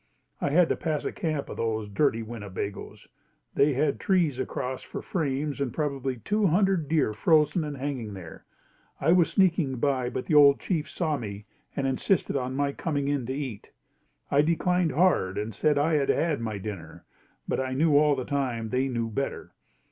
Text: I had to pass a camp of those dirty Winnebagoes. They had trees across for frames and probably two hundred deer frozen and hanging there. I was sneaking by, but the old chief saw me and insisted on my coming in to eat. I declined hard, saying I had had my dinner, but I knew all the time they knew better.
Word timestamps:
I 0.41 0.49
had 0.49 0.67
to 0.69 0.75
pass 0.75 1.05
a 1.05 1.11
camp 1.11 1.47
of 1.47 1.57
those 1.57 1.87
dirty 1.87 2.23
Winnebagoes. 2.23 3.07
They 3.53 3.73
had 3.73 3.99
trees 3.99 4.39
across 4.39 4.81
for 4.81 4.99
frames 4.99 5.61
and 5.61 5.71
probably 5.71 6.17
two 6.17 6.47
hundred 6.47 6.87
deer 6.87 7.13
frozen 7.13 7.63
and 7.63 7.77
hanging 7.77 8.15
there. 8.15 8.43
I 8.99 9.11
was 9.11 9.29
sneaking 9.29 9.75
by, 9.75 10.09
but 10.09 10.25
the 10.25 10.33
old 10.33 10.59
chief 10.59 10.89
saw 10.89 11.17
me 11.17 11.45
and 11.75 11.85
insisted 11.85 12.35
on 12.35 12.55
my 12.55 12.71
coming 12.71 13.09
in 13.09 13.27
to 13.27 13.33
eat. 13.35 13.73
I 14.31 14.41
declined 14.41 14.91
hard, 14.93 15.53
saying 15.53 15.77
I 15.77 15.93
had 15.93 16.09
had 16.09 16.41
my 16.41 16.57
dinner, 16.57 17.05
but 17.47 17.59
I 17.59 17.73
knew 17.73 17.95
all 17.95 18.15
the 18.15 18.25
time 18.25 18.69
they 18.69 18.87
knew 18.87 19.07
better. 19.07 19.53